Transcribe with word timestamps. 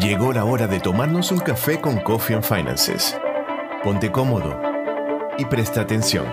Llegó 0.00 0.32
la 0.32 0.46
hora 0.46 0.66
de 0.66 0.80
tomarnos 0.80 1.30
un 1.30 1.40
café 1.40 1.78
con 1.78 2.00
Coffee 2.00 2.34
and 2.34 2.42
Finances. 2.42 3.20
Ponte 3.82 4.10
cómodo 4.10 4.58
y 5.36 5.44
presta 5.44 5.82
atención. 5.82 6.24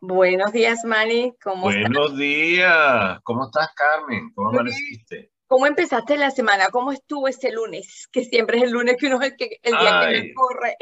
Buenos 0.00 0.52
días, 0.52 0.84
Manny. 0.84 1.32
¿Cómo 1.40 1.62
Buenos 1.62 2.18
días. 2.18 3.20
¿Cómo 3.22 3.44
estás, 3.44 3.68
Carmen? 3.76 4.32
¿Cómo 4.34 4.48
amaneciste? 4.48 5.30
¿Cómo 5.46 5.66
empezaste 5.66 6.16
la 6.16 6.32
semana? 6.32 6.70
¿Cómo 6.72 6.90
estuvo 6.90 7.28
este 7.28 7.52
lunes? 7.52 8.08
Que 8.10 8.24
siempre 8.24 8.58
es 8.58 8.64
el 8.64 8.72
lunes 8.72 8.96
que 8.98 9.06
uno 9.06 9.22
es 9.22 9.30
el, 9.30 9.36
que, 9.36 9.60
el 9.62 9.78
día 9.78 10.00
que 10.00 10.22
me 10.22 10.34
corre. 10.34 10.76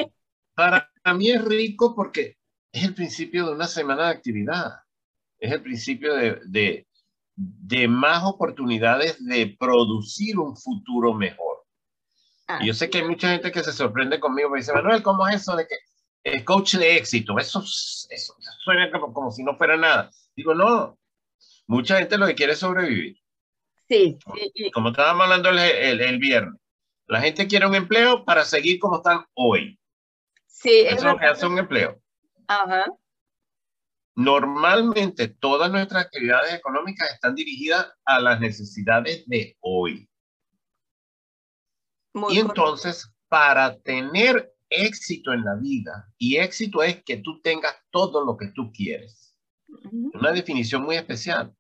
Para 0.54 0.90
mí 1.14 1.30
es 1.30 1.44
rico 1.44 1.94
porque 1.94 2.38
es 2.76 2.84
el 2.84 2.94
principio 2.94 3.46
de 3.46 3.52
una 3.52 3.66
semana 3.66 4.04
de 4.04 4.10
actividad. 4.10 4.80
Es 5.38 5.50
el 5.50 5.62
principio 5.62 6.14
de, 6.14 6.40
de, 6.44 6.86
de 7.34 7.88
más 7.88 8.22
oportunidades 8.24 9.24
de 9.24 9.56
producir 9.58 10.38
un 10.38 10.54
futuro 10.54 11.14
mejor. 11.14 11.64
y 12.60 12.66
yo 12.66 12.74
sé 12.74 12.90
que 12.90 12.98
hay 12.98 13.08
mucha 13.08 13.30
gente 13.30 13.50
que 13.50 13.62
se 13.62 13.72
sorprende 13.72 14.20
conmigo 14.20 14.54
y 14.54 14.60
dice, 14.60 14.74
Manuel, 14.74 15.02
¿cómo 15.02 15.26
es 15.26 15.36
eso 15.36 15.56
de 15.56 15.66
que 15.66 15.76
el 16.22 16.44
coach 16.44 16.74
de 16.74 16.96
éxito? 16.96 17.38
Eso, 17.38 17.60
eso 17.60 18.34
suena 18.62 18.90
como, 18.90 19.12
como 19.14 19.30
si 19.30 19.42
no 19.42 19.56
fuera 19.56 19.78
nada. 19.78 20.10
Digo, 20.34 20.54
no, 20.54 20.98
mucha 21.66 21.98
gente 21.98 22.18
lo 22.18 22.26
que 22.26 22.34
quiere 22.34 22.52
es 22.52 22.58
sobrevivir. 22.58 23.16
Sí. 23.88 24.18
Como, 24.74 24.90
estábamos 24.90 25.24
hablando 25.24 25.48
el, 25.48 25.58
el, 25.60 26.00
el, 26.02 26.18
viernes, 26.18 26.60
la 27.06 27.22
gente 27.22 27.46
quiere 27.46 27.66
un 27.66 27.74
empleo 27.74 28.24
para 28.26 28.44
seguir 28.44 28.78
como 28.78 28.96
están 28.96 29.24
hoy. 29.32 29.78
Sí, 30.46 30.84
Eso 30.86 30.96
es 30.96 31.04
lo 31.04 31.16
que 31.16 31.26
hace 31.26 31.46
un 31.46 31.58
empleo. 31.58 32.02
Ajá. 32.48 32.84
Normalmente 34.14 35.28
todas 35.28 35.70
nuestras 35.70 36.06
actividades 36.06 36.54
económicas 36.54 37.12
están 37.12 37.34
dirigidas 37.34 37.86
a 38.04 38.20
las 38.20 38.40
necesidades 38.40 39.26
de 39.26 39.56
hoy. 39.60 40.08
Muy 42.14 42.34
y 42.34 42.38
entonces, 42.38 43.12
para 43.28 43.78
tener 43.80 44.54
éxito 44.70 45.34
en 45.34 45.44
la 45.44 45.54
vida, 45.56 46.08
y 46.16 46.36
éxito 46.36 46.82
es 46.82 47.02
que 47.04 47.18
tú 47.18 47.40
tengas 47.42 47.74
todo 47.90 48.24
lo 48.24 48.36
que 48.36 48.48
tú 48.48 48.72
quieres. 48.72 49.36
Una 50.14 50.32
definición 50.32 50.82
muy 50.82 50.96
especial. 50.96 51.54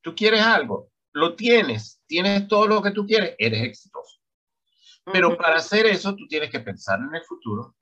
Tú 0.00 0.14
quieres 0.14 0.42
algo, 0.42 0.90
lo 1.12 1.34
tienes, 1.34 2.00
tienes 2.06 2.46
todo 2.46 2.68
lo 2.68 2.82
que 2.82 2.92
tú 2.92 3.04
quieres, 3.04 3.34
eres 3.38 3.62
exitoso. 3.62 4.18
Pero 5.12 5.36
para 5.36 5.56
hacer 5.56 5.86
eso, 5.86 6.14
tú 6.14 6.26
tienes 6.28 6.50
que 6.50 6.60
pensar 6.60 7.00
en 7.00 7.14
el 7.14 7.24
futuro. 7.24 7.74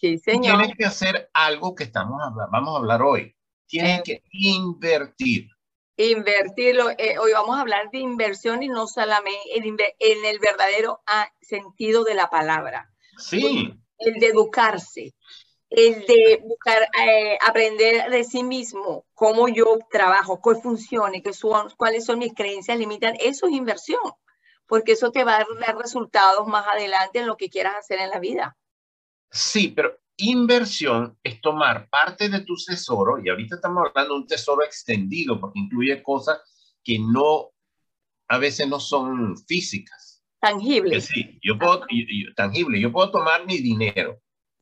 Sí, 0.00 0.18
señor. 0.18 0.58
Tienes 0.58 0.76
que 0.76 0.84
hacer 0.84 1.30
algo 1.32 1.74
que 1.74 1.84
estamos 1.84 2.20
vamos 2.50 2.74
a 2.74 2.78
hablar 2.78 3.02
hoy. 3.02 3.34
Tienes 3.66 4.02
que 4.02 4.22
invertir. 4.30 5.48
Invertirlo. 5.96 6.90
Eh, 6.90 7.18
hoy 7.18 7.32
vamos 7.32 7.56
a 7.56 7.60
hablar 7.60 7.90
de 7.90 7.98
inversión 7.98 8.62
y 8.62 8.68
no 8.68 8.86
solamente 8.86 9.40
en, 9.56 9.64
en 9.98 10.24
el 10.24 10.38
verdadero 10.38 11.00
ah, 11.06 11.28
sentido 11.40 12.04
de 12.04 12.14
la 12.14 12.30
palabra. 12.30 12.92
Sí. 13.18 13.74
El 13.98 14.14
de 14.14 14.28
educarse, 14.28 15.12
el 15.70 16.06
de 16.06 16.40
buscar 16.44 16.88
eh, 17.04 17.36
aprender 17.44 18.10
de 18.10 18.22
sí 18.22 18.44
mismo, 18.44 19.04
cómo 19.14 19.48
yo 19.48 19.78
trabajo, 19.90 20.40
qué 20.40 20.54
funcione, 20.60 21.20
qué 21.20 21.32
son, 21.32 21.70
cuáles 21.76 22.04
son 22.04 22.20
mis 22.20 22.32
creencias 22.32 22.78
limitan. 22.78 23.16
Eso 23.20 23.48
es 23.48 23.52
inversión, 23.52 24.00
porque 24.68 24.92
eso 24.92 25.10
te 25.10 25.24
va 25.24 25.38
a 25.38 25.46
dar 25.60 25.76
resultados 25.76 26.46
más 26.46 26.64
adelante 26.68 27.18
en 27.18 27.26
lo 27.26 27.36
que 27.36 27.50
quieras 27.50 27.74
hacer 27.74 27.98
en 27.98 28.10
la 28.10 28.20
vida. 28.20 28.56
Sí, 29.30 29.68
pero 29.68 29.98
inversión 30.18 31.16
es 31.22 31.40
tomar 31.40 31.88
parte 31.88 32.28
de 32.28 32.40
tu 32.40 32.54
tesoro, 32.56 33.22
y 33.22 33.28
ahorita 33.28 33.56
estamos 33.56 33.84
hablando 33.86 34.14
de 34.14 34.20
un 34.20 34.26
tesoro 34.26 34.64
extendido, 34.64 35.40
porque 35.40 35.60
incluye 35.60 36.02
cosas 36.02 36.40
que 36.82 36.98
no, 36.98 37.52
a 38.28 38.38
veces 38.38 38.68
no 38.68 38.80
son 38.80 39.36
físicas. 39.46 40.24
Tangibles. 40.40 41.06
Sí, 41.06 41.38
yo 41.42 41.58
puedo, 41.58 41.86
yo, 41.88 42.34
tangible, 42.34 42.80
yo 42.80 42.92
puedo 42.92 43.10
tomar 43.10 43.46
mi 43.46 43.58
dinero. 43.58 44.20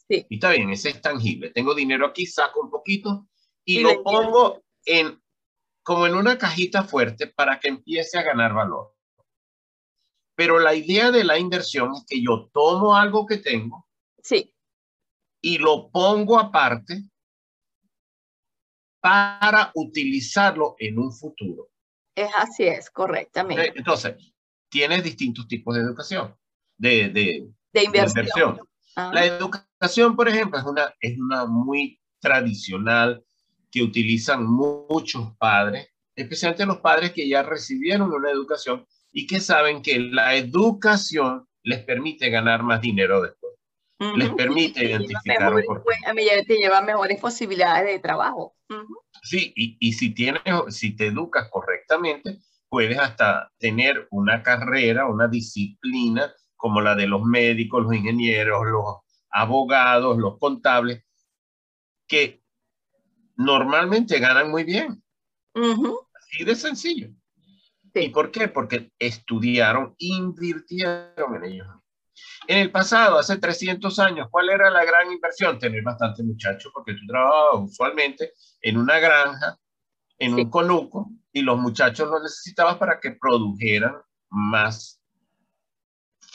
Sí. 0.08 0.26
Y 0.28 0.36
está 0.36 0.50
bien, 0.50 0.70
ese 0.70 0.90
es 0.90 1.02
tangible. 1.02 1.50
Tengo 1.50 1.74
dinero 1.74 2.06
aquí, 2.06 2.26
saco 2.26 2.60
un 2.60 2.70
poquito 2.70 3.26
y, 3.64 3.80
y 3.80 3.82
lo 3.82 4.02
pongo 4.02 4.62
en, 4.84 5.20
como 5.82 6.06
en 6.06 6.14
una 6.14 6.38
cajita 6.38 6.84
fuerte 6.84 7.26
para 7.26 7.58
que 7.58 7.68
empiece 7.68 8.16
a 8.18 8.22
ganar 8.22 8.54
valor. 8.54 8.94
Pero 10.34 10.58
la 10.58 10.74
idea 10.74 11.10
de 11.10 11.24
la 11.24 11.38
inversión 11.38 11.92
es 11.94 12.04
que 12.08 12.22
yo 12.22 12.50
tomo 12.52 12.94
algo 12.94 13.26
que 13.26 13.38
tengo. 13.38 13.86
Sí 14.22 14.55
y 15.40 15.58
lo 15.58 15.90
pongo 15.90 16.38
aparte 16.38 17.02
para 19.00 19.70
utilizarlo 19.74 20.74
en 20.78 20.98
un 20.98 21.12
futuro. 21.12 21.68
Es 22.14 22.30
así, 22.36 22.64
es 22.64 22.90
correctamente. 22.90 23.72
Entonces, 23.76 24.16
tienes 24.68 25.04
distintos 25.04 25.46
tipos 25.46 25.74
de 25.74 25.82
educación, 25.82 26.34
de, 26.76 27.10
de, 27.10 27.48
de 27.72 27.84
inversión. 27.84 28.14
De 28.14 28.20
inversión. 28.20 28.60
Ah. 28.96 29.10
La 29.12 29.26
educación, 29.26 30.16
por 30.16 30.28
ejemplo, 30.28 30.58
es 30.58 30.64
una, 30.64 30.94
es 31.00 31.18
una 31.18 31.44
muy 31.44 32.00
tradicional 32.18 33.22
que 33.70 33.82
utilizan 33.82 34.44
muchos 34.44 35.36
padres, 35.36 35.88
especialmente 36.16 36.66
los 36.66 36.78
padres 36.78 37.12
que 37.12 37.28
ya 37.28 37.42
recibieron 37.42 38.12
una 38.12 38.30
educación 38.30 38.86
y 39.12 39.26
que 39.26 39.38
saben 39.38 39.82
que 39.82 40.00
la 40.00 40.34
educación 40.34 41.46
les 41.62 41.84
permite 41.84 42.30
ganar 42.30 42.62
más 42.62 42.80
dinero 42.80 43.20
después 43.20 43.35
les 43.98 44.30
permite 44.30 44.84
identificar 44.84 45.54
mejor, 45.54 45.82
a 46.06 46.12
mí 46.12 46.24
ya 46.24 46.42
te 46.44 46.56
lleva 46.56 46.82
mejores 46.82 47.18
posibilidades 47.20 47.86
de 47.86 47.98
trabajo. 47.98 48.54
Uh 48.68 48.74
-huh. 48.74 49.02
Sí, 49.22 49.52
y, 49.56 49.76
y, 49.80 49.92
si 49.92 50.10
tienes, 50.10 50.42
si 50.68 50.94
te 50.94 51.06
educas 51.06 51.48
correctamente, 51.50 52.38
puedes 52.68 52.98
hasta 52.98 53.50
tener 53.58 54.06
una 54.10 54.42
carrera, 54.42 55.06
una 55.06 55.28
disciplina 55.28 56.32
como 56.56 56.80
la 56.80 56.94
de 56.94 57.06
los 57.06 57.22
médicos, 57.22 57.84
los 57.84 57.94
ingenieros, 57.94 58.66
los 58.66 58.96
abogados, 59.30 60.18
los 60.18 60.38
contables, 60.38 61.04
que 62.06 62.42
normalmente 63.36 64.18
ganan 64.18 64.50
muy 64.50 64.64
bien. 64.64 65.02
Uh 65.54 65.74
-huh. 65.74 66.06
Así 66.14 66.44
de 66.44 66.54
sencillo. 66.54 67.08
Sí. 67.94 68.00
¿Y 68.04 68.08
por 68.10 68.30
qué? 68.30 68.48
Porque 68.48 68.92
estudiaron, 68.98 69.94
invirtieron 69.98 71.36
en 71.36 71.44
ellos. 71.44 71.66
En 72.46 72.58
el 72.58 72.70
pasado, 72.70 73.18
hace 73.18 73.38
300 73.38 73.98
años, 73.98 74.28
¿cuál 74.30 74.48
era 74.50 74.70
la 74.70 74.84
gran 74.84 75.10
inversión? 75.10 75.58
Tener 75.58 75.82
bastante 75.82 76.22
muchachos, 76.22 76.70
porque 76.74 76.94
tú 76.94 77.06
trabajabas 77.06 77.70
usualmente 77.70 78.32
en 78.60 78.78
una 78.78 78.98
granja, 78.98 79.58
en 80.18 80.34
sí. 80.34 80.42
un 80.42 80.50
conuco, 80.50 81.10
y 81.32 81.42
los 81.42 81.58
muchachos 81.58 82.08
los 82.08 82.22
necesitabas 82.22 82.76
para 82.76 82.98
que 82.98 83.12
produjeran 83.12 83.96
más 84.30 85.00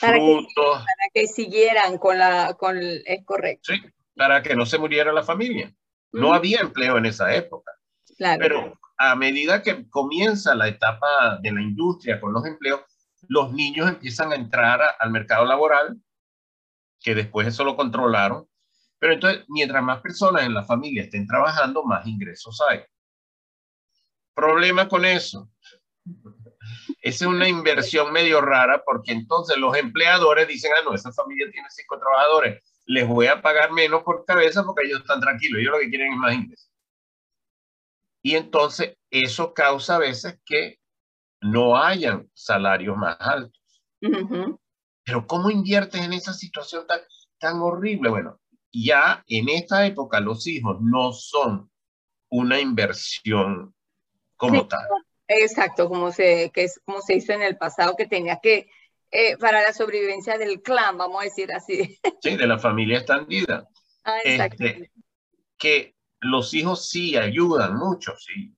para 0.00 0.16
frutos. 0.16 0.48
Que, 0.54 0.84
para 0.84 1.10
que 1.14 1.26
siguieran 1.26 1.98
con 1.98 2.18
la, 2.18 2.54
con, 2.54 2.78
es 2.78 3.24
correcto. 3.24 3.72
Sí, 3.72 3.80
para 4.16 4.42
que 4.42 4.54
no 4.54 4.66
se 4.66 4.78
muriera 4.78 5.12
la 5.12 5.22
familia. 5.22 5.74
No 6.12 6.30
mm. 6.30 6.32
había 6.32 6.60
empleo 6.60 6.98
en 6.98 7.06
esa 7.06 7.34
época. 7.34 7.72
Claro. 8.16 8.38
Pero 8.40 8.78
a 8.98 9.16
medida 9.16 9.62
que 9.62 9.88
comienza 9.88 10.54
la 10.54 10.68
etapa 10.68 11.38
de 11.42 11.52
la 11.52 11.62
industria 11.62 12.20
con 12.20 12.32
los 12.32 12.44
empleos, 12.46 12.82
los 13.28 13.52
niños 13.52 13.88
empiezan 13.88 14.32
a 14.32 14.36
entrar 14.36 14.80
al 14.98 15.10
mercado 15.10 15.44
laboral, 15.44 16.00
que 17.00 17.14
después 17.14 17.46
eso 17.46 17.64
lo 17.64 17.76
controlaron. 17.76 18.48
Pero 18.98 19.14
entonces, 19.14 19.44
mientras 19.48 19.82
más 19.82 20.00
personas 20.00 20.44
en 20.44 20.54
la 20.54 20.64
familia 20.64 21.02
estén 21.02 21.26
trabajando, 21.26 21.82
más 21.82 22.06
ingresos 22.06 22.60
hay. 22.70 22.84
Problema 24.34 24.88
con 24.88 25.04
eso. 25.04 25.50
Esa 27.00 27.24
es 27.24 27.30
una 27.30 27.48
inversión 27.48 28.12
medio 28.12 28.40
rara 28.40 28.82
porque 28.84 29.12
entonces 29.12 29.56
los 29.56 29.76
empleadores 29.76 30.46
dicen, 30.46 30.70
ah, 30.78 30.82
no, 30.84 30.94
esa 30.94 31.12
familia 31.12 31.50
tiene 31.50 31.68
cinco 31.70 31.98
trabajadores, 31.98 32.62
les 32.86 33.06
voy 33.06 33.26
a 33.26 33.42
pagar 33.42 33.72
menos 33.72 34.02
por 34.02 34.24
cabeza 34.24 34.62
porque 34.64 34.86
ellos 34.86 35.00
están 35.00 35.20
tranquilos, 35.20 35.60
ellos 35.60 35.72
lo 35.72 35.80
que 35.80 35.88
quieren 35.88 36.12
es 36.12 36.18
más 36.18 36.34
ingresos. 36.34 36.70
Y 38.22 38.36
entonces 38.36 38.96
eso 39.10 39.52
causa 39.52 39.96
a 39.96 39.98
veces 39.98 40.38
que 40.44 40.78
no 41.42 41.76
hayan 41.76 42.30
salarios 42.32 42.96
más 42.96 43.16
altos. 43.20 43.82
Uh 44.00 44.08
-huh. 44.08 44.58
Pero 45.04 45.26
¿cómo 45.26 45.50
inviertes 45.50 46.00
en 46.00 46.12
esa 46.12 46.32
situación 46.32 46.86
tan, 46.86 47.00
tan 47.38 47.60
horrible? 47.60 48.10
Bueno, 48.10 48.40
ya 48.72 49.22
en 49.26 49.48
esta 49.48 49.84
época 49.86 50.20
los 50.20 50.46
hijos 50.46 50.78
no 50.80 51.12
son 51.12 51.70
una 52.30 52.60
inversión 52.60 53.74
como 54.36 54.62
sí, 54.62 54.68
tal. 54.68 54.88
Exacto, 55.28 55.88
como 55.88 56.12
se, 56.12 56.50
que 56.52 56.64
es, 56.64 56.80
como 56.84 57.00
se 57.00 57.16
hizo 57.16 57.32
en 57.32 57.42
el 57.42 57.56
pasado, 57.56 57.96
que 57.96 58.06
tenía 58.06 58.38
que, 58.42 58.68
eh, 59.10 59.36
para 59.38 59.62
la 59.62 59.72
sobrevivencia 59.72 60.38
del 60.38 60.62
clan, 60.62 60.96
vamos 60.96 61.20
a 61.20 61.24
decir 61.24 61.52
así. 61.52 61.98
Sí, 62.22 62.36
de 62.36 62.46
la 62.46 62.58
familia 62.58 62.98
extendida. 62.98 63.68
Ah, 64.04 64.18
exacto. 64.24 64.64
Este, 64.64 64.90
que 65.58 65.94
los 66.20 66.54
hijos 66.54 66.88
sí 66.88 67.16
ayudan 67.16 67.76
mucho, 67.76 68.14
sí. 68.16 68.54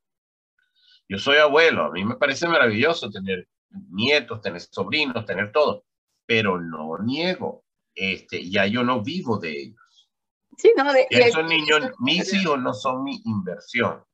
Yo 1.14 1.20
soy 1.20 1.37
abuelo, 1.37 1.84
a 1.84 1.90
mí 1.93 2.05
me 2.05 2.16
parece 2.16 2.49
maravilloso 2.49 3.08
tener 3.08 3.46
nietos, 3.70 4.40
tener 4.40 4.61
sobrinos, 4.61 5.25
tener 5.25 5.52
todo, 5.52 5.84
pero 6.26 6.61
no 6.61 6.99
niego, 6.99 7.64
este, 7.94 8.50
ya 8.50 8.66
yo 8.66 8.82
no 8.82 9.00
vivo 9.00 9.38
de 9.38 9.52
ellos. 9.52 10.11
Sí, 10.58 10.72
no, 10.76 10.93
de, 10.93 11.06
esos 11.11 11.44
niños, 11.44 11.93
mis 12.00 12.34
hijos 12.34 12.61
no 12.61 12.75
son 12.75 13.05
mi 13.05 13.22
inversión. 13.26 14.05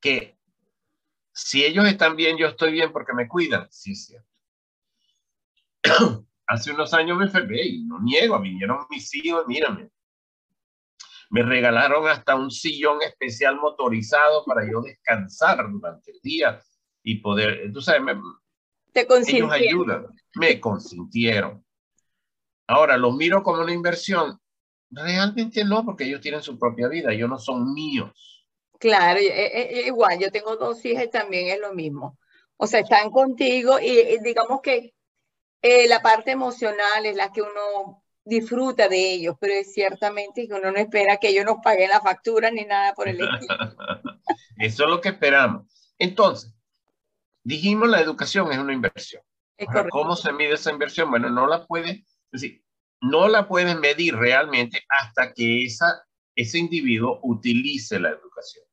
Que 0.00 0.38
si 1.34 1.62
ellos 1.62 1.84
están 1.84 2.16
bien, 2.16 2.38
yo 2.38 2.46
estoy 2.46 2.72
bien 2.72 2.90
porque 2.90 3.12
me 3.12 3.28
cuidan. 3.28 3.68
Sí, 3.70 3.92
es 3.92 4.06
cierto. 4.06 4.28
Hace 6.46 6.70
unos 6.70 6.94
años 6.94 7.18
me 7.18 7.24
enfermé 7.24 7.60
y 7.60 7.84
no 7.84 8.00
niego, 8.00 8.40
vinieron 8.40 8.86
mis 8.88 9.14
hijos, 9.14 9.46
mírame. 9.46 9.90
Me 11.30 11.42
regalaron 11.42 12.08
hasta 12.08 12.36
un 12.36 12.50
sillón 12.50 13.02
especial 13.02 13.56
motorizado 13.56 14.44
para 14.44 14.64
yo 14.70 14.80
descansar 14.80 15.70
durante 15.70 16.12
el 16.12 16.20
día 16.22 16.60
y 17.02 17.20
poder, 17.20 17.72
tú 17.72 17.80
sabes, 17.80 18.02
me, 18.02 18.14
Te 18.92 19.06
ellos 19.28 19.50
ayudan, 19.50 20.06
me 20.34 20.60
consintieron. 20.60 21.64
Ahora, 22.66 22.96
los 22.96 23.14
miro 23.14 23.42
como 23.42 23.62
una 23.62 23.72
inversión. 23.72 24.40
Realmente 24.90 25.64
no, 25.64 25.84
porque 25.84 26.04
ellos 26.04 26.20
tienen 26.20 26.42
su 26.42 26.58
propia 26.58 26.88
vida, 26.88 27.12
ellos 27.12 27.28
no 27.28 27.38
son 27.38 27.72
míos. 27.72 28.36
Claro, 28.78 29.18
eh, 29.20 29.26
eh, 29.26 29.68
eh, 29.70 29.86
igual, 29.86 30.18
yo 30.18 30.30
tengo 30.30 30.56
dos 30.56 30.84
hijas 30.84 31.04
y 31.04 31.10
también 31.10 31.48
es 31.48 31.60
lo 31.60 31.72
mismo. 31.72 32.18
O 32.56 32.66
sea, 32.66 32.80
están 32.80 33.10
contigo 33.10 33.78
y 33.80 34.18
digamos 34.22 34.60
que 34.62 34.94
la 35.88 36.00
parte 36.00 36.30
emocional 36.30 37.04
es 37.04 37.16
la 37.16 37.32
que 37.32 37.42
uno 37.42 38.04
disfruta 38.26 38.88
de 38.88 39.12
ellos, 39.12 39.36
pero 39.40 39.54
es 39.54 39.72
ciertamente 39.72 40.46
que 40.46 40.54
uno 40.54 40.72
no 40.72 40.78
espera 40.78 41.16
que 41.16 41.28
ellos 41.28 41.44
nos 41.44 41.58
paguen 41.62 41.90
la 41.90 42.00
factura 42.00 42.50
ni 42.50 42.64
nada 42.64 42.92
por 42.92 43.08
el 43.08 43.20
estilo. 43.20 43.56
Eso 44.58 44.84
es 44.84 44.90
lo 44.90 45.00
que 45.00 45.10
esperamos. 45.10 45.66
Entonces, 45.98 46.52
dijimos 47.44 47.88
la 47.88 48.00
educación 48.00 48.52
es 48.52 48.58
una 48.58 48.72
inversión. 48.72 49.22
¿Cómo 49.90 50.16
se 50.16 50.32
mide 50.32 50.54
esa 50.54 50.72
inversión? 50.72 51.10
Bueno, 51.10 51.30
no 51.30 51.46
la 51.46 51.64
puede, 51.66 52.04
decir, 52.30 52.62
no 53.00 53.28
la 53.28 53.48
puedes 53.48 53.78
medir 53.78 54.16
realmente 54.16 54.84
hasta 54.88 55.32
que 55.32 55.64
esa, 55.64 56.04
ese 56.34 56.58
individuo 56.58 57.20
utilice 57.22 57.98
la 57.98 58.10
educación. 58.10 58.64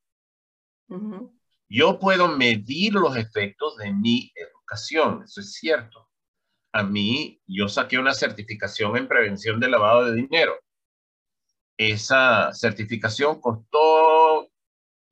Yo 1.68 1.98
puedo 1.98 2.28
medir 2.28 2.92
los 2.92 3.16
efectos 3.16 3.76
de 3.78 3.92
mi 3.92 4.32
educación, 4.36 5.22
eso 5.24 5.40
es 5.40 5.54
cierto 5.54 6.08
a 6.74 6.82
mí, 6.82 7.40
yo 7.46 7.68
saqué 7.68 8.00
una 8.00 8.12
certificación 8.12 8.96
en 8.96 9.06
prevención 9.06 9.60
de 9.60 9.68
lavado 9.68 10.06
de 10.06 10.16
dinero. 10.16 10.58
Esa 11.76 12.52
certificación 12.52 13.40
costó 13.40 14.50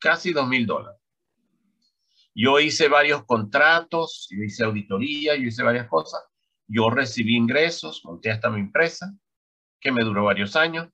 casi 0.01 0.33
dos 0.33 0.49
mil 0.49 0.67
dólares. 0.67 1.01
Yo 2.35 2.59
hice 2.59 2.89
varios 2.89 3.25
contratos, 3.27 4.27
yo 4.29 4.43
hice 4.43 4.65
auditoría, 4.65 5.37
yo 5.37 5.45
hice 5.45 5.63
varias 5.63 5.87
cosas. 5.87 6.21
Yo 6.67 6.91
recibí 6.91 7.37
ingresos, 7.37 8.05
monté 8.05 8.33
hasta 8.33 8.51
mi 8.51 8.59
empresa, 8.59 9.15
que 9.79 9.93
me 9.93 10.03
duró 10.03 10.25
varios 10.25 10.57
años, 10.57 10.89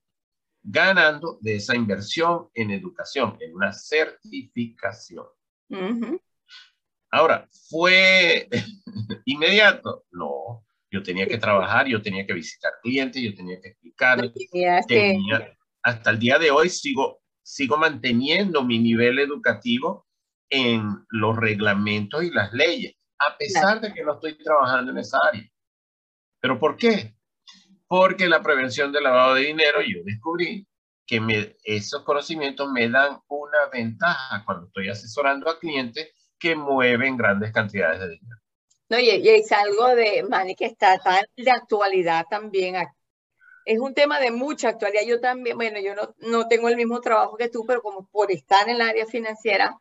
ganando 0.61 1.39
de 1.41 1.55
esa 1.55 1.75
inversión 1.75 2.49
en 2.53 2.69
educación, 2.69 3.37
en 3.39 3.55
una 3.55 3.73
certificación. 3.73 5.25
Ahora, 7.11 7.47
¿fue 7.69 8.47
inmediato? 9.25 10.05
No, 10.11 10.65
yo 10.91 11.03
tenía 11.03 11.27
que 11.27 11.37
trabajar, 11.37 11.87
yo 11.87 12.01
tenía 12.01 12.25
que 12.25 12.33
visitar 12.33 12.71
clientes, 12.81 13.21
yo 13.21 13.35
tenía 13.35 13.59
que 13.61 13.69
explicar. 13.69 14.19
hasta 15.81 16.09
el 16.09 16.19
día 16.19 16.37
de 16.37 16.51
hoy 16.51 16.69
sigo, 16.69 17.21
sigo 17.41 17.77
manteniendo 17.77 18.63
mi 18.63 18.79
nivel 18.79 19.19
educativo 19.19 20.07
en 20.49 21.05
los 21.09 21.35
reglamentos 21.35 22.23
y 22.23 22.31
las 22.31 22.53
leyes, 22.53 22.95
a 23.19 23.37
pesar 23.37 23.81
de 23.81 23.93
que 23.93 24.03
no 24.03 24.13
estoy 24.13 24.37
trabajando 24.37 24.91
en 24.91 24.97
esa 24.99 25.17
área. 25.31 25.47
¿Pero 26.39 26.59
por 26.59 26.77
qué? 26.77 27.15
Porque 27.87 28.27
la 28.27 28.41
prevención 28.41 28.91
del 28.91 29.03
lavado 29.03 29.35
de 29.35 29.41
dinero, 29.47 29.81
yo 29.81 30.03
descubrí 30.03 30.67
que 31.05 31.19
me, 31.19 31.55
esos 31.63 32.03
conocimientos 32.03 32.71
me 32.71 32.87
dan 32.87 33.19
una 33.27 33.65
ventaja 33.71 34.43
cuando 34.45 34.67
estoy 34.67 34.89
asesorando 34.89 35.49
a 35.49 35.59
clientes 35.59 36.11
que 36.39 36.55
mueven 36.55 37.17
grandes 37.17 37.51
cantidades 37.51 37.99
de 37.99 38.09
dinero. 38.09 38.39
No, 38.89 38.97
y, 38.99 39.09
es 39.09 39.51
algo 39.51 39.95
de, 39.95 40.23
Manny, 40.23 40.55
que 40.55 40.65
está 40.65 40.97
tan 40.97 41.23
de 41.37 41.51
actualidad 41.51 42.25
también. 42.29 42.75
Es 43.65 43.79
un 43.79 43.93
tema 43.93 44.19
de 44.19 44.31
mucha 44.31 44.69
actualidad. 44.69 45.03
Yo 45.05 45.19
también, 45.19 45.57
bueno, 45.57 45.79
yo 45.79 45.93
no, 45.93 46.15
no 46.19 46.47
tengo 46.47 46.69
el 46.69 46.75
mismo 46.75 46.99
trabajo 47.01 47.37
que 47.37 47.49
tú, 47.49 47.65
pero 47.67 47.81
como 47.81 48.07
por 48.07 48.31
estar 48.31 48.67
en 48.67 48.75
el 48.75 48.81
área 48.81 49.05
financiera, 49.05 49.79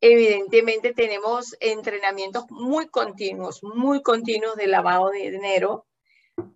evidentemente 0.00 0.92
tenemos 0.92 1.56
entrenamientos 1.60 2.44
muy 2.50 2.88
continuos, 2.88 3.62
muy 3.62 4.02
continuos 4.02 4.56
de 4.56 4.66
lavado 4.66 5.10
de 5.10 5.30
dinero 5.30 5.86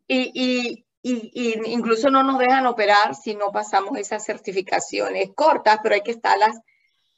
y, 0.07 0.31
y, 0.35 0.85
y, 1.03 1.73
incluso 1.73 2.11
no 2.11 2.23
nos 2.23 2.39
dejan 2.39 2.67
operar 2.67 3.15
si 3.15 3.35
no 3.35 3.51
pasamos 3.51 3.99
esas 3.99 4.25
certificaciones 4.25 5.31
cortas, 5.35 5.79
pero 5.83 5.95
hay 5.95 6.03
que 6.03 6.13
estarlas 6.13 6.61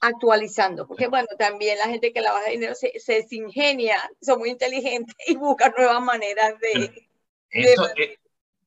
actualizando, 0.04 0.86
porque 0.86 1.08
bueno, 1.08 1.28
también 1.38 1.78
la 1.78 1.88
gente 1.88 2.12
que 2.12 2.20
la 2.20 2.32
baja 2.32 2.50
dinero 2.50 2.74
se, 2.74 2.92
se 3.00 3.14
desingenia, 3.14 3.96
son 4.20 4.38
muy 4.38 4.50
inteligentes 4.50 5.14
y 5.26 5.36
buscan 5.36 5.72
nuevas 5.76 6.02
maneras 6.02 6.54
de... 6.60 7.08
Eso, 7.48 7.88
eh, 7.96 8.18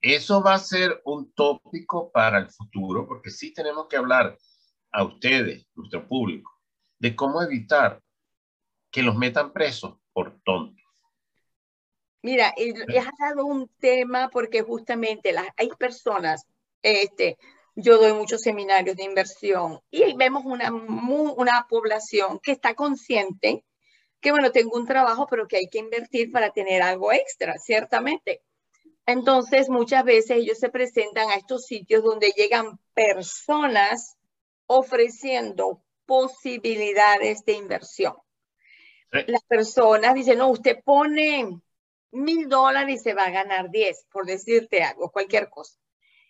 eso 0.02 0.42
va 0.42 0.56
a 0.56 0.60
ser 0.60 1.00
un 1.06 1.32
tópico 1.34 2.12
para 2.12 2.40
el 2.40 2.50
futuro, 2.50 3.08
porque 3.08 3.30
sí 3.30 3.54
tenemos 3.54 3.88
que 3.88 3.98
hablar 3.98 4.36
a 4.92 5.04
ustedes, 5.04 5.68
nuestro 5.76 6.08
público, 6.08 6.52
de 6.98 7.16
cómo 7.16 7.42
evitar 7.44 8.02
que 8.90 9.04
los 9.04 9.16
metan 9.16 9.54
presos 9.54 9.98
por 10.14 10.40
tontos. 10.42 10.84
Mira, 12.24 12.48
has 12.48 13.18
dado 13.20 13.46
un 13.46 13.70
tema 13.80 14.30
porque 14.30 14.64
justamente 14.64 15.34
las, 15.34 15.48
hay 15.56 15.70
personas, 15.78 16.48
este, 16.82 17.38
yo 17.78 18.00
doy 18.00 18.12
muchos 18.14 18.42
seminarios 18.42 18.96
de 18.96 19.04
inversión 19.04 19.80
y 19.92 20.16
vemos 20.16 20.44
una, 20.46 20.72
una 20.74 21.68
población 21.70 22.40
que 22.42 22.52
está 22.52 22.74
consciente 22.74 23.64
que, 24.20 24.32
bueno, 24.32 24.52
tengo 24.52 24.76
un 24.76 24.88
trabajo, 24.88 25.28
pero 25.30 25.48
que 25.48 25.58
hay 25.58 25.68
que 25.68 25.78
invertir 25.78 26.32
para 26.32 26.50
tener 26.50 26.82
algo 26.82 27.12
extra, 27.12 27.60
ciertamente. 27.60 28.42
Entonces, 29.06 29.70
muchas 29.70 30.04
veces 30.04 30.38
ellos 30.38 30.58
se 30.58 30.70
presentan 30.70 31.30
a 31.30 31.36
estos 31.36 31.66
sitios 31.66 32.04
donde 32.04 32.32
llegan 32.32 32.80
personas 32.96 34.18
ofreciendo 34.66 35.84
posibilidades 36.08 37.46
de 37.46 37.54
inversión. 37.54 38.16
Las 39.12 39.44
personas 39.44 40.16
dicen, 40.16 40.40
no, 40.40 40.50
usted 40.50 40.80
pone 40.84 41.62
mil 42.12 42.50
dólares 42.50 43.02
y 43.02 43.04
se 43.04 43.14
va 43.14 43.26
a 43.26 43.32
ganar 43.32 43.70
diez, 43.70 44.04
por 44.12 44.26
decirte 44.26 44.82
algo, 44.82 45.12
cualquier 45.12 45.48
cosa. 45.50 45.78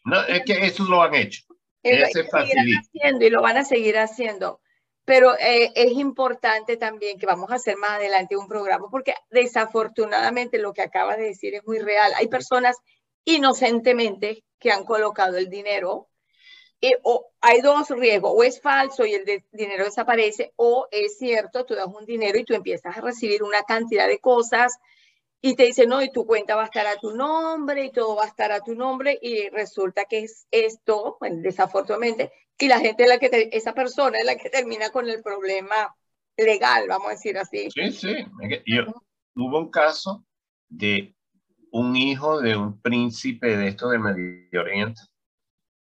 No, 0.07 0.23
es 0.23 0.43
que 0.45 0.65
eso 0.65 0.85
lo 0.85 1.01
han 1.01 1.13
hecho. 1.15 1.43
haciendo 1.83 3.25
y 3.25 3.29
lo 3.29 3.41
van 3.41 3.57
a 3.57 3.65
seguir 3.65 3.97
haciendo. 3.97 4.61
Pero 5.03 5.37
eh, 5.37 5.71
es 5.75 5.91
importante 5.91 6.77
también 6.77 7.19
que 7.19 7.25
vamos 7.25 7.51
a 7.51 7.55
hacer 7.55 7.75
más 7.75 7.91
adelante 7.91 8.37
un 8.37 8.47
programa, 8.47 8.87
porque 8.89 9.15
desafortunadamente 9.29 10.59
lo 10.59 10.73
que 10.73 10.81
acaba 10.81 11.17
de 11.17 11.25
decir 11.25 11.55
es 11.55 11.65
muy 11.65 11.79
real. 11.79 12.13
Hay 12.15 12.27
personas 12.27 12.77
inocentemente 13.25 14.45
que 14.59 14.71
han 14.71 14.85
colocado 14.85 15.37
el 15.37 15.49
dinero. 15.49 16.07
Y, 16.79 16.93
o 17.03 17.33
hay 17.41 17.59
dos 17.59 17.89
riesgos, 17.89 18.31
o 18.33 18.43
es 18.43 18.61
falso 18.61 19.05
y 19.05 19.13
el 19.13 19.43
dinero 19.51 19.83
desaparece, 19.83 20.53
o 20.55 20.87
es 20.91 21.17
cierto, 21.17 21.65
tú 21.65 21.73
das 21.73 21.87
un 21.87 22.05
dinero 22.05 22.37
y 22.37 22.45
tú 22.45 22.53
empiezas 22.53 22.95
a 22.95 23.01
recibir 23.01 23.43
una 23.43 23.63
cantidad 23.63 24.07
de 24.07 24.19
cosas, 24.19 24.77
y 25.41 25.55
te 25.55 25.63
dice, 25.63 25.85
no, 25.85 26.01
y 26.01 26.11
tu 26.11 26.25
cuenta 26.25 26.55
va 26.55 26.63
a 26.63 26.65
estar 26.65 26.87
a 26.87 26.97
tu 26.97 27.15
nombre 27.15 27.85
y 27.85 27.91
todo 27.91 28.15
va 28.15 28.23
a 28.23 28.27
estar 28.27 28.51
a 28.51 28.61
tu 28.61 28.75
nombre 28.75 29.17
y 29.21 29.49
resulta 29.49 30.05
que 30.05 30.19
es 30.19 30.47
esto, 30.51 31.17
desafortunadamente, 31.21 32.31
y 32.57 32.67
la 32.67 32.79
gente 32.79 33.03
es 33.03 33.09
la 33.09 33.19
que, 33.19 33.49
esa 33.51 33.73
persona 33.73 34.17
es 34.17 34.25
la 34.25 34.35
que 34.35 34.49
termina 34.49 34.89
con 34.89 35.07
el 35.09 35.21
problema 35.21 35.95
legal, 36.37 36.87
vamos 36.87 37.07
a 37.07 37.11
decir 37.11 37.37
así. 37.37 37.69
Sí, 37.71 37.91
sí. 37.91 38.15
Yo, 38.65 38.85
hubo 39.35 39.59
un 39.59 39.69
caso 39.69 40.25
de 40.67 41.15
un 41.71 41.95
hijo 41.95 42.41
de 42.41 42.55
un 42.55 42.81
príncipe 42.81 43.57
de 43.57 43.67
esto 43.67 43.89
de 43.89 43.99
Medio 43.99 44.61
Oriente 44.61 45.01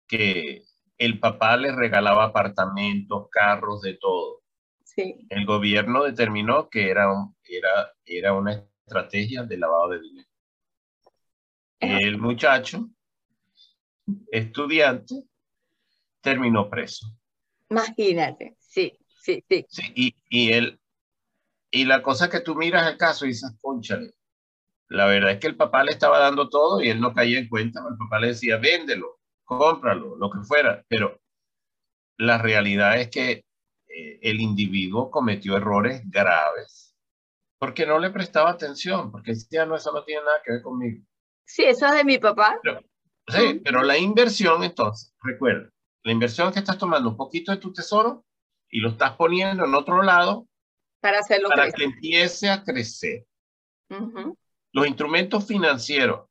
que 0.06 0.64
el 0.98 1.18
papá 1.18 1.56
le 1.56 1.72
regalaba 1.72 2.24
apartamentos, 2.24 3.28
carros, 3.30 3.80
de 3.80 3.94
todo. 3.94 4.42
Sí. 4.84 5.26
El 5.30 5.46
gobierno 5.46 6.02
determinó 6.02 6.68
que 6.68 6.90
era, 6.90 7.06
era, 7.44 7.94
era 8.04 8.32
una 8.34 8.52
estrategia 8.90 9.44
de 9.44 9.56
lavado 9.56 9.90
de 9.90 10.00
dinero. 10.00 10.28
El 11.78 12.18
muchacho, 12.18 12.90
estudiante, 14.32 15.22
terminó 16.20 16.68
preso. 16.68 17.06
Imagínate, 17.70 18.56
sí, 18.58 18.98
sí, 19.22 19.42
sí. 19.48 19.66
y, 19.94 20.14
y, 20.28 20.52
él, 20.52 20.80
y 21.70 21.84
la 21.84 22.02
cosa 22.02 22.28
que 22.28 22.40
tú 22.40 22.56
miras 22.56 22.90
el 22.90 22.98
caso 22.98 23.24
y 23.24 23.28
dices, 23.28 23.56
conchale, 23.62 24.12
la 24.88 25.06
verdad 25.06 25.30
es 25.30 25.38
que 25.38 25.46
el 25.46 25.56
papá 25.56 25.84
le 25.84 25.92
estaba 25.92 26.18
dando 26.18 26.48
todo 26.48 26.82
y 26.82 26.88
él 26.88 27.00
no 27.00 27.14
caía 27.14 27.38
en 27.38 27.48
cuenta. 27.48 27.80
El 27.88 27.96
papá 27.96 28.18
le 28.18 28.28
decía, 28.28 28.56
véndelo, 28.56 29.20
cómpralo, 29.44 30.16
lo 30.16 30.30
que 30.30 30.40
fuera. 30.40 30.84
Pero 30.88 31.20
la 32.18 32.38
realidad 32.38 33.00
es 33.00 33.08
que 33.08 33.44
eh, 33.86 34.18
el 34.20 34.40
individuo 34.40 35.08
cometió 35.10 35.56
errores 35.56 36.02
graves 36.10 36.89
porque 37.60 37.84
no 37.84 37.98
le 37.98 38.10
prestaba 38.10 38.50
atención, 38.50 39.12
porque 39.12 39.32
decía, 39.32 39.66
no, 39.66 39.76
eso 39.76 39.92
no 39.92 40.02
tiene 40.02 40.22
nada 40.24 40.40
que 40.42 40.52
ver 40.52 40.62
conmigo. 40.62 41.04
Sí, 41.44 41.62
eso 41.64 41.86
es 41.86 41.92
de 41.92 42.04
mi 42.04 42.18
papá. 42.18 42.58
Sí, 43.28 43.60
pero 43.62 43.82
la 43.82 43.98
inversión 43.98 44.64
entonces, 44.64 45.14
recuerda, 45.22 45.70
la 46.02 46.12
inversión 46.12 46.52
que 46.52 46.58
estás 46.58 46.78
tomando 46.78 47.10
un 47.10 47.16
poquito 47.16 47.52
de 47.52 47.58
tu 47.58 47.72
tesoro 47.72 48.24
y 48.70 48.80
lo 48.80 48.88
estás 48.88 49.12
poniendo 49.12 49.64
en 49.64 49.74
otro 49.74 50.02
lado 50.02 50.48
para, 51.00 51.18
hacerlo 51.18 51.50
para 51.50 51.70
que 51.70 51.84
empiece 51.84 52.48
a 52.48 52.64
crecer. 52.64 53.26
Los 54.72 54.86
instrumentos 54.86 55.46
financieros 55.46 56.28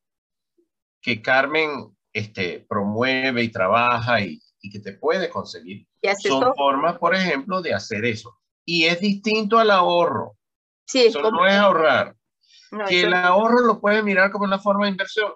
que 1.02 1.22
Carmen 1.22 1.96
este, 2.12 2.66
promueve 2.68 3.44
y 3.44 3.52
trabaja 3.52 4.22
y, 4.22 4.42
y 4.62 4.72
que 4.72 4.80
te 4.80 4.94
puede 4.94 5.30
conseguir 5.30 5.88
son 6.18 6.56
formas, 6.56 6.98
por 6.98 7.14
ejemplo, 7.14 7.62
de 7.62 7.74
hacer 7.74 8.06
eso. 8.06 8.40
Y 8.66 8.86
es 8.86 9.00
distinto 9.00 9.60
al 9.60 9.72
ahorro. 9.72 10.39
Sí, 10.90 11.06
eso 11.06 11.22
no 11.30 11.46
es 11.46 11.54
ahorrar. 11.54 12.16
que 12.88 13.02
el 13.02 13.14
ahorro 13.14 13.60
lo 13.60 13.80
puedes 13.80 14.04
mirar 14.04 14.32
como 14.32 14.46
una 14.46 14.58
forma 14.58 14.86
de 14.86 14.92
inversión, 14.92 15.32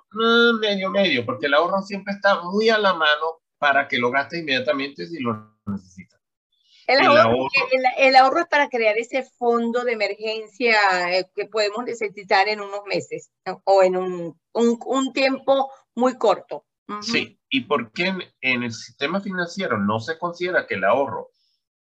medio, 0.59 0.89
medio, 0.89 1.23
porque 1.27 1.45
el 1.45 1.53
ahorro 1.53 1.83
siempre 1.83 2.15
está 2.15 2.41
muy 2.41 2.69
a 2.69 2.79
la 2.79 2.95
mano 2.95 3.41
para 3.59 3.87
que 3.87 3.99
lo 3.99 4.09
gastes 4.09 4.39
inmediatamente 4.39 5.05
si 5.05 5.19
lo 5.19 5.55
necesitas. 5.67 6.19
El 6.87 7.05
ahorro, 7.05 7.47
el, 7.97 8.15
ahorro, 8.15 8.39
es 8.39 8.47
para 8.47 8.67
crear 8.67 8.97
ese 8.97 9.23
fondo 9.37 9.83
de 9.83 9.93
emergencia 9.93 10.75
eh, 11.11 11.29
que 11.35 11.45
podemos 11.45 11.85
necesitar 11.85 12.47
en 12.47 12.59
unos 12.59 12.81
meses 12.87 13.31
o 13.63 13.83
en 13.83 13.95
un, 13.95 14.41
un, 14.53 14.79
un 14.83 15.13
tiempo 15.13 15.71
muy 15.93 16.17
corto. 16.17 16.65
Sí, 17.01 17.39
¿y 17.47 17.61
por 17.61 17.91
qué 17.91 18.13
en, 18.41 18.63
el 18.63 18.73
sistema 18.73 19.21
financiero 19.21 19.77
no 19.77 19.99
se 19.99 20.17
considera 20.17 20.65
que 20.65 20.75
el 20.75 20.83
ahorro 20.83 21.29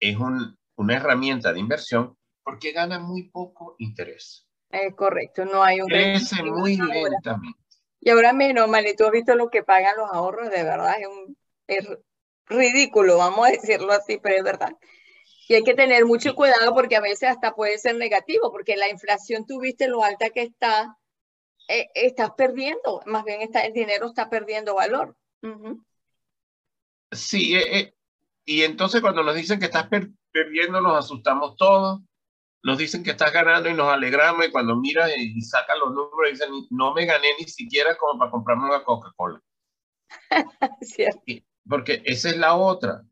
es 0.01 0.17
un, 0.17 0.59
una 0.75 0.97
herramienta 0.97 1.53
de 1.53 1.61
inversión? 1.61 2.17
Porque 2.43 2.73
gana 2.73 2.99
muy 2.99 3.29
poco 3.31 3.77
interés. 3.79 4.47
Es 4.71 4.95
correcto, 4.95 5.45
no 5.45 5.63
hay 5.63 5.81
un... 5.81 5.89
Crece 5.89 6.43
muy 6.43 6.77
lentamente. 6.77 7.59
Y 8.01 8.11
ahora 8.11 8.33
menos, 8.33 8.69
Mali, 8.69 8.97
tú 8.97 9.05
has 9.05 9.13
visto 9.13 9.35
lo 9.35 9.51
que 9.51 9.63
pagan 9.63 9.97
los 9.97 10.11
ahorros, 10.11 10.51
de 10.51 10.63
verdad, 10.63 10.95
es, 10.99 11.07
un, 11.07 11.37
es 11.67 11.87
ridículo, 12.47 13.19
vamos 13.19 13.47
a 13.47 13.51
decirlo 13.51 13.93
así, 13.93 14.19
pero 14.23 14.37
es 14.37 14.43
verdad. 14.43 14.73
Y 15.49 15.55
hay 15.55 15.65
que 15.65 15.75
tener 15.75 16.07
mucho 16.07 16.35
cuidado 16.35 16.73
porque 16.75 16.97
a 16.97 17.01
veces 17.01 17.29
hasta 17.29 17.55
puede 17.55 17.77
ser 17.77 17.97
negativo, 17.97 18.53
porque 18.53 18.77
la 18.77 18.89
inflación, 18.89 19.45
tú 19.47 19.61
viste 19.61 19.89
lo 19.89 20.03
alta 20.03 20.31
que 20.31 20.43
está, 20.43 20.97
eh, 21.69 21.89
estás 21.95 22.31
perdiendo, 22.37 23.03
más 23.05 23.25
bien 23.25 23.43
está, 23.43 23.61
el 23.61 23.73
dinero 23.73 24.07
está 24.07 24.31
perdiendo 24.31 24.75
valor. 24.75 25.17
Sí, 27.13 27.57
eh, 27.57 27.79
eh, 27.79 27.95
y 28.45 28.63
entonces 28.63 29.01
cuando 29.01 29.23
nos 29.23 29.35
dicen 29.35 29.59
que 29.59 29.67
estás 29.67 29.89
perdiendo, 30.31 30.81
nos 30.81 31.05
asustamos 31.05 31.57
todos. 31.57 32.01
Nos 32.63 32.79
dicen 32.79 33.03
que 33.03 33.13
estás 33.13 33.33
ganando 33.33 33.69
y 33.71 33.75
nos 33.75 33.89
alegramos 33.89 34.47
y 34.47 34.51
cuando 34.51 34.77
miras 34.77 35.11
y, 35.17 35.41
sacas 35.41 35.79
los 35.79 35.95
números 35.95 36.33
dicen, 36.33 36.51
no 36.71 36.93
me 36.93 37.07
gané 37.07 37.29
ni 37.39 37.45
siquiera 37.47 37.97
como 37.97 38.19
para 38.19 38.31
comprarme 38.31 38.67
una 38.67 38.85
Coca-Cola. 38.85 39.41
Porque 41.69 42.03
esa 42.05 42.31
es 42.31 42.37
la 42.37 42.55
otra. 42.57 43.03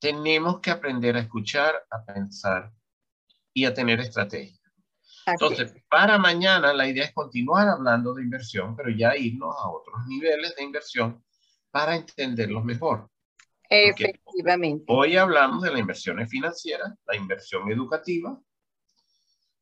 Tenemos 0.00 0.60
que 0.60 0.70
aprender 0.70 1.16
a 1.16 1.20
escuchar, 1.20 1.74
a 1.90 2.04
pensar 2.04 2.72
y 3.52 3.64
a 3.64 3.74
tener 3.74 4.00
estrategia. 4.00 4.60
Entonces, 5.26 5.74
para 5.88 6.18
mañana 6.18 6.72
la 6.72 6.88
idea 6.88 7.04
es 7.04 7.12
continuar 7.12 7.68
hablando 7.68 8.14
de 8.14 8.22
inversión, 8.22 8.74
pero 8.76 8.90
ya 8.90 9.16
irnos 9.16 9.54
a 9.56 9.70
otros 9.70 10.06
niveles 10.06 10.54
de 10.56 10.64
inversión 10.64 11.24
para 11.70 11.94
entenderlos 11.94 12.64
mejor. 12.64 13.08
Efectivamente. 13.68 14.84
hoy 14.88 15.16
hablamos 15.16 15.62
de 15.62 15.72
la 15.72 15.78
inversión 15.78 16.28
financiera, 16.28 16.94
la 17.06 17.16
inversión 17.16 17.70
educativa, 17.70 18.38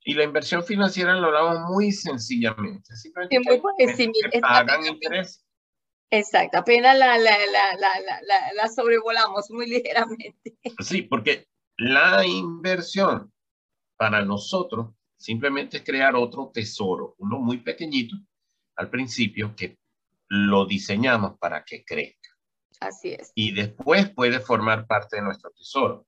y 0.04 0.14
la 0.14 0.24
inversión 0.24 0.64
financiera 0.64 1.14
lo 1.14 1.28
hablamos 1.28 1.70
muy 1.70 1.92
sencillamente. 1.92 2.94
Simplemente 2.96 3.62
que, 4.30 4.40
pagan 4.40 4.86
interés. 4.86 5.44
Exacto, 6.10 6.58
apenas 6.58 6.98
la, 6.98 7.18
la, 7.18 7.38
la, 7.38 8.52
la, 8.56 8.68
sobrevolamos 8.68 9.50
muy 9.50 9.66
ligeramente. 9.70 10.56
Sí, 10.80 11.02
porque 11.02 11.46
la 11.76 12.26
inversión 12.26 13.32
para 13.96 14.24
nosotros 14.24 14.88
simplemente 15.16 15.78
es 15.78 15.84
crear 15.84 16.16
otro 16.16 16.50
tesoro, 16.52 17.14
uno 17.18 17.38
muy 17.38 17.58
pequeñito 17.58 18.16
al 18.76 18.88
principio 18.90 19.54
que 19.54 19.78
lo 20.28 20.64
diseñamos 20.64 21.38
para 21.38 21.64
que 21.64 21.84
crezca. 21.84 22.30
Así 22.80 23.10
es. 23.12 23.30
Y 23.34 23.52
después 23.52 24.08
puede 24.10 24.40
formar 24.40 24.86
parte 24.86 25.16
de 25.16 25.22
nuestro 25.22 25.50
tesoro. 25.50 26.06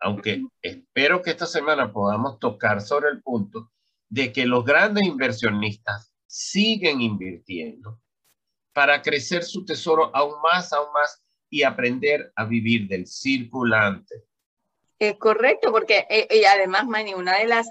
Aunque 0.00 0.44
espero 0.62 1.22
que 1.22 1.30
esta 1.30 1.46
semana 1.46 1.92
podamos 1.92 2.38
tocar 2.38 2.80
sobre 2.80 3.10
el 3.10 3.22
punto 3.22 3.70
de 4.08 4.32
que 4.32 4.46
los 4.46 4.64
grandes 4.64 5.04
inversionistas 5.04 6.12
siguen 6.26 7.00
invirtiendo 7.00 8.00
para 8.72 9.00
crecer 9.00 9.42
su 9.42 9.64
tesoro 9.64 10.14
aún 10.14 10.40
más, 10.42 10.72
aún 10.72 10.92
más 10.92 11.22
y 11.48 11.62
aprender 11.62 12.32
a 12.36 12.44
vivir 12.44 12.88
del 12.88 13.06
circulante. 13.06 14.24
Es 14.98 15.16
correcto, 15.18 15.72
porque 15.72 16.06
eh, 16.10 16.28
y 16.30 16.44
además, 16.44 16.86
Manny, 16.86 17.14
una 17.14 17.38
de 17.38 17.46
las, 17.46 17.68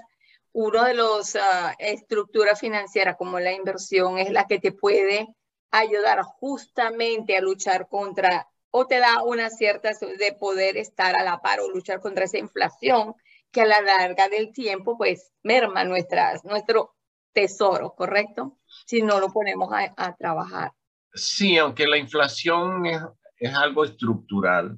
uno 0.52 0.84
de 0.84 0.94
los 0.94 1.36
ah, 1.36 1.74
estructuras 1.78 2.58
financieras 2.58 3.16
como 3.16 3.38
la 3.38 3.52
inversión 3.52 4.18
es 4.18 4.30
la 4.30 4.46
que 4.46 4.58
te 4.58 4.72
puede 4.72 5.28
ayudar 5.70 6.22
justamente 6.22 7.36
a 7.36 7.40
luchar 7.40 7.88
contra 7.88 8.48
o 8.78 8.86
te 8.86 8.98
da 8.98 9.22
una 9.22 9.48
cierta 9.48 9.88
de 10.18 10.32
poder 10.38 10.76
estar 10.76 11.16
a 11.16 11.24
la 11.24 11.40
par 11.40 11.60
o 11.60 11.70
luchar 11.70 11.98
contra 12.00 12.26
esa 12.26 12.36
inflación 12.36 13.14
que 13.50 13.62
a 13.62 13.66
la 13.66 13.80
larga 13.80 14.28
del 14.28 14.52
tiempo 14.52 14.98
pues 14.98 15.32
merma 15.42 15.84
nuestras, 15.84 16.44
nuestro 16.44 16.94
tesoro, 17.32 17.94
¿correcto? 17.94 18.58
Si 18.84 19.00
no 19.00 19.18
lo 19.18 19.32
ponemos 19.32 19.70
a 19.72 20.14
trabajar. 20.16 20.72
Sí, 21.14 21.56
aunque 21.56 21.86
la 21.86 21.96
inflación 21.96 22.84
es, 22.84 23.00
es 23.38 23.54
algo 23.54 23.82
estructural 23.82 24.76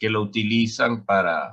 que 0.00 0.10
lo 0.10 0.22
utilizan 0.22 1.04
para, 1.04 1.52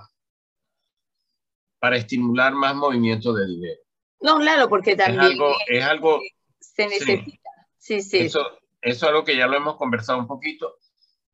para 1.77 1.97
estimular 1.97 2.51
más 2.53 2.73
movimiento 2.73 3.31
de 3.31 3.45
dinero. 3.45 3.81
No, 4.21 4.39
claro, 4.39 4.67
porque 4.67 4.95
también 4.95 5.23
es 5.23 5.31
algo, 5.31 5.53
es 5.67 5.83
algo 5.83 6.19
se 6.59 6.87
necesita. 6.87 7.51
Sí, 7.77 8.01
sí. 8.01 8.17
Eso, 8.21 8.39
eso 8.39 8.57
es 8.81 9.03
algo 9.03 9.23
que 9.23 9.37
ya 9.37 9.45
lo 9.45 9.55
hemos 9.55 9.75
conversado 9.77 10.17
un 10.17 10.25
poquito, 10.25 10.79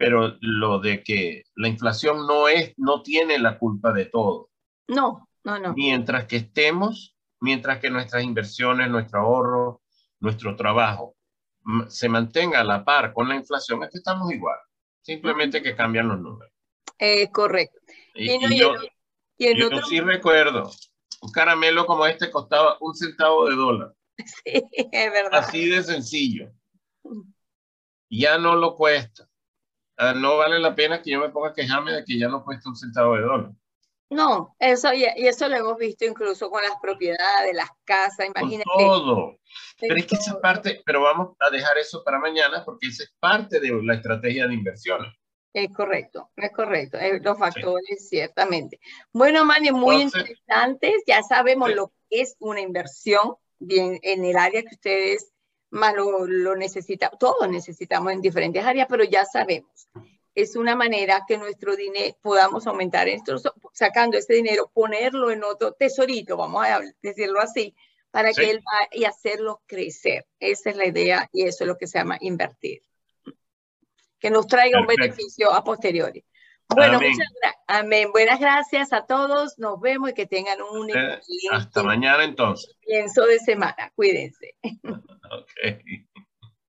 pero 0.01 0.36
lo 0.41 0.79
de 0.79 1.03
que 1.03 1.43
la 1.55 1.67
inflación 1.67 2.25
no 2.25 2.48
es, 2.48 2.74
no 2.77 3.03
tiene 3.03 3.38
la 3.38 3.60
culpa 3.60 3.93
de 3.93 4.05
todo. 4.05 4.50
No, 4.88 5.29
no, 5.43 5.60
no. 5.60 5.75
Mientras 5.75 6.25
que 6.25 6.38
estemos, 6.38 7.15
mientras 7.39 7.77
que 7.77 7.91
nuestras 7.91 8.24
inversiones, 8.24 8.89
nuestro 8.89 9.20
ahorro, 9.20 9.84
nuestro 10.20 10.55
trabajo 10.55 11.15
se 11.88 12.10
mantenga 12.10 12.62
a 12.62 12.63
la 12.63 12.84
par 12.84 13.13
con 13.13 13.29
la 13.29 13.36
inflación, 13.36 13.84
es 13.84 13.91
que 13.91 14.00
estamos 14.00 14.31
igual. 14.34 14.58
Simplemente 15.03 15.62
que 15.62 15.75
cambian 15.75 16.08
los 16.08 16.20
números. 16.20 16.51
Eh, 16.98 17.29
correcto. 17.31 17.79
Y, 18.15 18.58
yo, 18.58 18.74
sí 19.88 20.01
recuerdo, 20.01 20.72
un 21.22 21.31
caramelo 21.31 21.86
como 21.86 22.08
este 22.08 22.31
costaba 22.31 22.77
un 22.79 22.96
centavo 22.96 23.48
de 23.48 23.55
dólar. 23.55 23.93
Sí, 24.43 24.63
es 24.91 25.12
verdad. 25.12 25.39
Así 25.39 25.70
de 25.70 25.84
sencillo. 25.84 26.51
Ya 28.10 28.38
no 28.39 28.55
lo 28.55 28.75
cuesta. 28.75 29.30
Ah, 29.98 30.13
no 30.13 30.38
vale 30.38 30.60
la 30.60 30.75
pena 30.75 31.01
que 31.01 31.12
yo 31.12 31.19
me 31.19 31.29
ponga 31.29 31.50
a 31.50 31.53
quejarme 31.53 31.91
de 31.91 32.03
que 32.05 32.17
ya 32.17 32.27
no 32.27 32.43
cuesta 32.43 32.69
un 32.69 32.75
centavo 32.75 33.15
de 33.15 33.21
dólar. 33.21 33.51
No, 34.10 34.55
eso 34.60 34.93
y, 34.93 35.05
eso 35.05 35.48
lo 35.48 35.55
hemos 35.55 35.77
visto 35.77 36.03
incluso 36.03 36.50
con 36.50 36.62
las 36.62 36.74
propiedades, 36.81 37.48
de 37.48 37.53
las 37.53 37.69
casas, 37.86 38.27
imagínate. 38.27 38.69
todo. 38.77 39.38
Pero 39.79 39.95
es 39.95 40.05
que 40.05 40.15
esa 40.15 40.39
parte, 40.41 40.81
pero 40.86 41.01
vamos 41.01 41.36
a 41.39 41.50
dejar 41.50 41.77
eso 41.77 42.03
para 42.03 42.19
mañana 42.19 42.63
porque 42.65 42.88
esa 42.88 43.03
es 43.03 43.13
parte 43.19 43.62
de 43.62 43.71
la 43.83 43.95
estrategia 43.95 44.48
de 44.48 44.53
inversiones. 44.53 45.13
Es 45.53 45.69
correcto, 45.74 46.29
es 46.36 46.51
correcto. 46.51 46.98
los 47.21 47.38
factores, 47.38 48.10
ciertamente. 48.10 48.79
Bueno, 49.13 49.45
Mani, 49.45 49.71
muy 49.71 50.01
interesantes. 50.01 51.03
Ya 51.07 51.24
sabemos 51.24 51.74
lo 51.74 51.88
que 52.10 52.21
es 52.21 52.36
una 52.39 52.62
inversión 52.62 53.36
bien 53.60 54.00
en 54.01 54.25
el 54.25 54.38
área 54.38 54.62
que 54.62 54.75
ustedes 54.75 55.31
más 55.71 55.95
lo, 55.95 56.27
lo 56.27 56.55
necesitan. 56.55 57.11
Todos 57.19 57.49
necesitamos 57.49 58.13
en 58.13 58.21
diferentes 58.21 58.63
áreas, 58.63 58.87
pero 58.89 59.03
ya 59.03 59.25
sabemos 59.25 59.89
es 60.35 60.55
una 60.55 60.75
manera 60.75 61.25
que 61.27 61.37
nuestro 61.37 61.75
dinero 61.75 62.15
podamos 62.21 62.65
aumentar 62.67 63.07
sacando 63.73 64.17
ese 64.17 64.33
dinero, 64.33 64.71
ponerlo 64.73 65.31
en 65.31 65.43
otro 65.43 65.73
tesorito, 65.73 66.37
vamos 66.37 66.65
a 66.65 66.79
decirlo 67.01 67.41
así, 67.41 67.75
para 68.11 68.33
que 68.33 68.49
él 68.49 68.61
vaya 68.63 68.89
y 68.91 69.05
hacerlo 69.05 69.61
crecer. 69.65 70.25
Esa 70.39 70.69
es 70.69 70.75
la 70.75 70.85
idea 70.85 71.29
y 71.31 71.43
eso 71.43 71.63
es 71.63 71.67
lo 71.67 71.77
que 71.77 71.87
se 71.87 71.97
llama 71.97 72.17
invertir. 72.21 72.81
Que 74.19 74.29
nos 74.29 74.47
traiga 74.47 74.79
un 74.79 74.87
beneficio 74.87 75.51
a 75.51 75.63
posteriori. 75.63 76.23
Bueno, 76.75 76.99
muchas 76.99 77.27
gracias. 77.41 77.61
Amén. 77.67 78.11
Buenas 78.11 78.39
gracias 78.39 78.93
a 78.93 79.05
todos. 79.05 79.57
Nos 79.57 79.79
vemos 79.79 80.09
y 80.09 80.13
que 80.13 80.25
tengan 80.25 80.61
un 80.61 80.89
eh, 80.89 81.19
hasta 81.51 81.83
mañana 81.83 82.23
entonces. 82.23 82.75
Pienso 82.85 83.25
de 83.25 83.39
semana. 83.39 83.91
Cuídense. 83.95 84.55
okay. 84.63 86.05